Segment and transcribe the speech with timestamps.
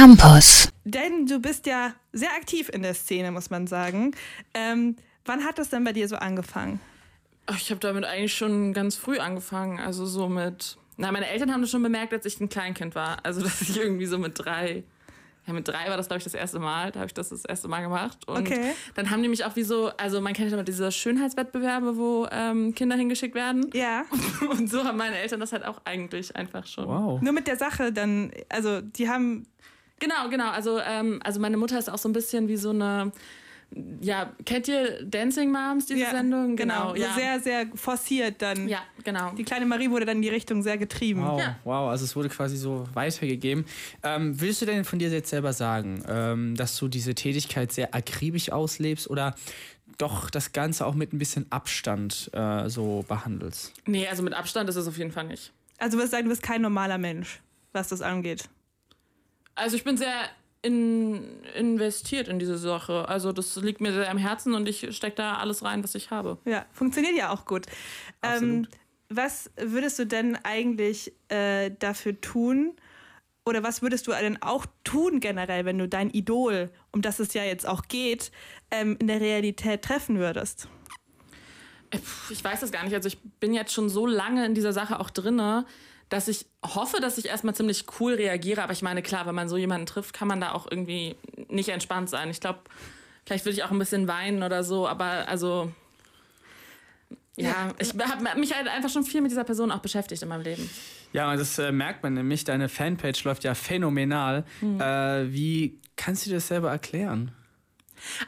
[0.00, 0.68] Campus.
[0.84, 4.14] Denn du bist ja sehr aktiv in der Szene, muss man sagen.
[4.52, 6.80] Ähm, wann hat das denn bei dir so angefangen?
[7.56, 9.78] Ich habe damit eigentlich schon ganz früh angefangen.
[9.80, 10.76] Also so mit.
[10.98, 13.24] Na, meine Eltern haben das schon bemerkt, als ich ein Kleinkind war.
[13.24, 14.84] Also, dass ich irgendwie so mit drei.
[15.46, 16.90] Ja, mit drei war das, glaube ich, das erste Mal.
[16.90, 18.18] Da habe ich das das erste Mal gemacht.
[18.28, 18.72] Und Okay.
[18.96, 19.92] dann haben die mich auch wie so.
[19.96, 23.70] Also, man kennt ja immer diese Schönheitswettbewerbe, wo ähm, Kinder hingeschickt werden.
[23.72, 24.04] Ja.
[24.50, 26.86] Und so haben meine Eltern das halt auch eigentlich einfach schon.
[26.86, 27.22] Wow.
[27.22, 29.46] Nur mit der Sache dann, also die haben,
[29.98, 30.50] Genau, genau.
[30.50, 33.12] Also, ähm, also meine Mutter ist auch so ein bisschen wie so eine.
[34.00, 36.54] Ja, kennt ihr Dancing Moms, diese ja, Sendung?
[36.54, 37.12] Genau, so ja.
[37.14, 38.68] sehr, sehr forciert dann.
[38.68, 39.32] ja, genau.
[39.32, 41.24] Die kleine Marie wurde dann in die Richtung sehr getrieben.
[41.24, 41.58] Wow, Ja.
[41.64, 43.64] wow, also es wurde quasi so weitergegeben.
[44.04, 47.92] Ähm, willst du denn von dir jetzt selber sagen, ähm, dass du diese Tätigkeit sehr
[47.92, 49.34] akribisch auslebst oder
[49.98, 53.72] doch das Ganze auch mit ein bisschen Abstand äh, so behandelst?
[53.84, 55.52] Nee, also mit Abstand ist es auf jeden Fall nicht.
[55.78, 57.40] Also du wirst sagen, du bist kein normaler Mensch,
[57.72, 58.48] was das angeht.
[59.56, 60.30] Also ich bin sehr
[60.62, 63.08] in, investiert in diese Sache.
[63.08, 66.10] Also das liegt mir sehr am Herzen und ich stecke da alles rein, was ich
[66.10, 66.38] habe.
[66.44, 67.66] Ja, funktioniert ja auch gut.
[68.22, 68.66] Ähm,
[69.08, 72.74] was würdest du denn eigentlich äh, dafür tun?
[73.44, 77.32] Oder was würdest du denn auch tun generell, wenn du dein Idol, um das es
[77.32, 78.32] ja jetzt auch geht,
[78.72, 80.68] ähm, in der Realität treffen würdest?
[81.96, 82.94] Äh, Ich weiß das gar nicht.
[82.94, 85.66] Also ich bin jetzt schon so lange in dieser Sache auch drinne,
[86.08, 88.62] dass ich hoffe, dass ich erstmal ziemlich cool reagiere.
[88.62, 91.16] Aber ich meine, klar, wenn man so jemanden trifft, kann man da auch irgendwie
[91.48, 92.30] nicht entspannt sein.
[92.30, 92.60] Ich glaube,
[93.24, 95.72] vielleicht würde ich auch ein bisschen weinen oder so, aber also.
[97.38, 100.40] Ja, ich habe mich halt einfach schon viel mit dieser Person auch beschäftigt in meinem
[100.42, 100.70] Leben.
[101.12, 102.44] Ja, und das äh, merkt man nämlich.
[102.44, 104.44] Deine Fanpage läuft ja phänomenal.
[104.62, 107.32] Äh, wie kannst du dir das selber erklären?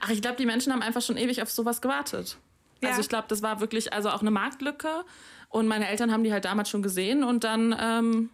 [0.00, 2.36] Ach, ich glaube, die Menschen haben einfach schon ewig auf sowas gewartet.
[2.82, 2.90] Ja.
[2.90, 5.04] Also ich glaube, das war wirklich also auch eine Marktlücke.
[5.48, 8.30] Und meine Eltern haben die halt damals schon gesehen und dann, ähm,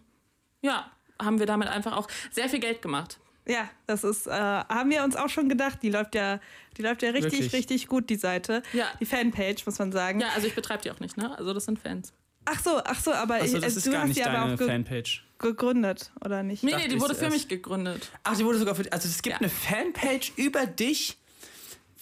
[0.61, 3.19] ja, haben wir damit einfach auch sehr viel Geld gemacht.
[3.47, 5.79] Ja, das ist, äh, haben wir uns auch schon gedacht.
[5.83, 6.39] Die läuft ja,
[6.77, 7.53] die läuft ja richtig, Wirklich?
[7.53, 8.63] richtig gut, die Seite.
[8.73, 8.85] Ja.
[8.99, 10.19] Die Fanpage, muss man sagen.
[10.19, 11.37] Ja, also ich betreibe die auch nicht, ne?
[11.37, 12.11] Also das sind Fans.
[12.45, 14.23] Ach so, ach so, aber Achso, ich, das äh, ist du gar hast nicht die
[14.23, 15.23] aber deine auch ge Fanpage.
[15.39, 16.63] gegründet, oder nicht?
[16.63, 18.09] Nee, nee, die ich wurde für mich gegründet.
[18.23, 19.39] Ach, die wurde sogar für Also es gibt Ja.
[19.39, 21.17] eine Fanpage über dich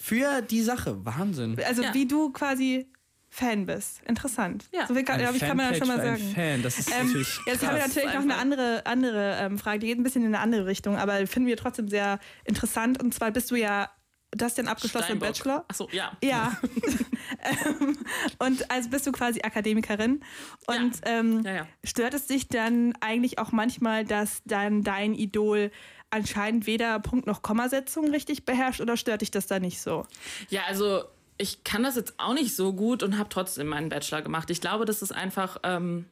[0.04, 1.04] für die Sache.
[1.04, 1.56] Wahnsinn.
[1.64, 1.94] Also Ja.
[1.94, 2.86] wie du quasi
[3.30, 4.00] Fan bist.
[4.06, 4.66] Interessant.
[4.72, 4.86] Ja.
[4.86, 6.32] So viel kann, ich, kann man ja schon mal sagen.
[6.34, 6.62] Fan.
[6.62, 7.94] Das ist Ähm, natürlich jetzt haben wir krass.
[7.96, 10.96] natürlich noch eine andere, andere ähm, Frage, die geht ein bisschen in eine andere Richtung,
[10.96, 13.02] aber finden wir trotzdem sehr interessant.
[13.02, 13.90] Und zwar bist du ja,
[14.30, 15.28] du hast ja einen abgeschlossenen Steinbock.
[15.36, 15.64] Bachelor.
[15.68, 16.12] Achso, ja.
[16.22, 16.56] Ja.
[17.66, 17.96] ähm,
[18.38, 20.20] und also bist du quasi Akademikerin.
[20.66, 21.66] Und ähm, Ja, ja.
[21.82, 25.70] stört es dich dann eigentlich auch manchmal, dass dann dein Idol
[26.14, 30.06] anscheinend weder Punkt noch Kommasetzung richtig beherrscht oder stört dich das da nicht so?
[30.48, 31.04] Ja, also
[31.36, 34.50] ich kann das jetzt auch nicht so gut und habe trotzdem meinen Bachelor gemacht.
[34.50, 36.06] Ich glaube, dass es einfach, ähm,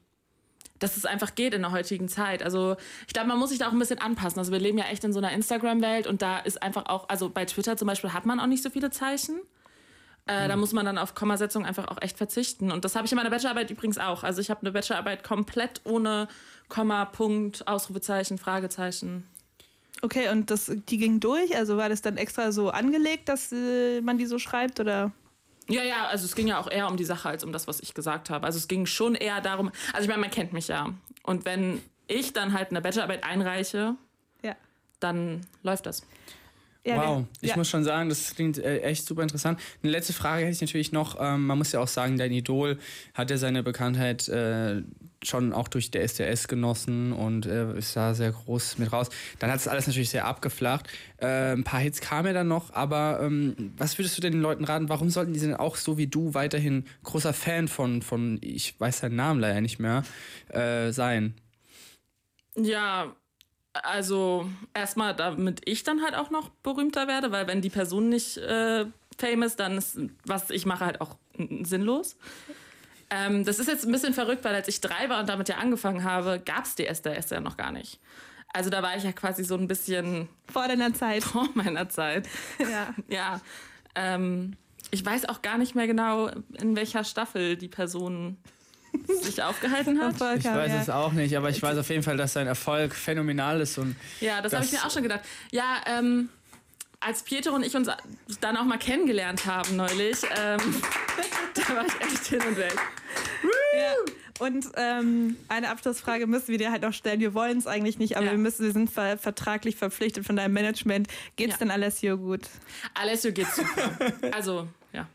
[0.80, 2.42] dass es einfach geht in der heutigen Zeit.
[2.42, 2.76] Also
[3.06, 4.41] ich glaube, man muss sich da auch ein bisschen anpassen.
[4.41, 7.30] Also wir leben ja echt in so einer Instagram-Welt und da ist einfach auch, also
[7.30, 9.41] bei Twitter zum Beispiel hat man auch nicht so viele Zeichen.
[10.26, 12.70] Äh, Da muss man dann auf Kommasetzung einfach auch echt verzichten.
[12.70, 14.22] Und das habe ich in meiner Bachelorarbeit übrigens auch.
[14.22, 16.28] Also ich habe eine Bachelorarbeit komplett ohne
[16.68, 19.26] Komma, Punkt, Ausrufezeichen, Fragezeichen.
[20.04, 21.56] Okay, und das, die ging durch?
[21.56, 24.80] Also war das dann extra so angelegt, dass äh, man die so schreibt?
[24.80, 25.12] Oder?
[25.68, 27.78] Ja, ja, also es ging ja auch eher um die Sache als um das, was
[27.80, 28.44] ich gesagt habe.
[28.44, 30.92] Also es ging schon eher darum, also ich meine, man kennt mich ja.
[31.22, 33.94] Und wenn ich dann halt eine Bachelorarbeit einreiche,
[34.42, 34.56] Ja.
[34.98, 36.02] dann läuft das.
[36.84, 37.56] ja Wow, ich ja.
[37.56, 39.60] muss schon sagen, das klingt äh, echt super interessant.
[39.84, 41.16] Eine letzte Frage hätte ich natürlich noch.
[41.20, 42.76] Ähm, man muss ja auch sagen, dein Idol
[43.14, 44.82] hat ja seine Bekanntheit äh,
[45.25, 49.09] schon auch durch der SDS genossen und äh, ist da sehr groß mit raus.
[49.38, 50.88] Dann hat es alles natürlich sehr abgeflacht.
[51.19, 54.43] Äh, ein paar Hits kamen ja dann noch, aber ähm, was würdest du denn den
[54.43, 54.88] Leuten raten?
[54.88, 58.99] Warum sollten die denn auch so wie du weiterhin großer Fan von, von ich weiß
[58.99, 60.03] seinen Namen leider nicht mehr,
[60.49, 61.34] äh, sein?
[62.56, 63.15] Ja,
[63.72, 68.37] also erstmal, damit ich dann halt auch noch berühmter werde, weil wenn die Person nicht
[68.37, 68.87] äh,
[69.19, 71.16] famous, dann ist, was ich mache, halt auch
[71.62, 72.16] sinnlos.
[73.14, 75.56] Ähm, das ist jetzt ein bisschen verrückt, weil als ich drei war und damit ja
[75.56, 78.00] angefangen habe, gab es die SDS ja noch gar nicht.
[78.54, 81.24] Also da war ich ja quasi so ein bisschen Vor deiner Zeit.
[81.24, 82.28] vor meiner Zeit.
[82.59, 82.94] ja.
[83.09, 83.41] Ja.
[83.94, 84.56] Ähm,
[84.91, 86.28] ich weiß auch gar nicht mehr genau,
[86.60, 88.38] in welcher Staffel die Person
[89.22, 90.15] sich aufgehalten hat.
[90.38, 93.60] Ich weiß es auch nicht, aber ich weiß auf jeden Fall, dass sein Erfolg phänomenal
[93.60, 95.20] ist und Ja, das, habe ich mir auch schon gedacht.
[95.50, 96.30] Ja, ähm,
[97.00, 97.88] als Pietro und ich uns
[98.41, 100.58] dann auch mal kennengelernt haben neulich, ähm,
[101.54, 102.78] da war ich echt hin und weg.
[103.72, 103.95] Ja.
[104.39, 107.21] Und ähm, eine Abschlussfrage müssen wir dir halt noch stellen.
[107.21, 108.33] Wir wollen es eigentlich nicht, aber ja.
[108.33, 111.09] wir müssen, wir sind ver vertraglich verpflichtet von deinem Management.
[111.36, 111.59] Geht's ja.
[111.59, 112.42] denn Alessio gut?
[112.95, 113.91] Alessio geht's super.
[114.33, 115.09] also, ja.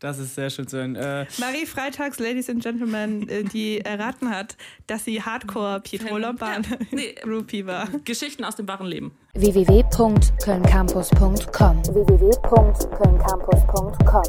[0.00, 0.96] Das ist sehr schön zu hören.
[0.96, 4.56] Äh Marie Freitags, Ladies and Gentlemen, äh, die erraten hat,
[4.88, 7.88] dass sie Hardcore-Pitroloban-Groupie ja, nee, äh, war.
[8.04, 9.12] Geschichten aus dem wahren Leben.
[9.34, 14.24] www.kölncampus.com www.kölncampus.com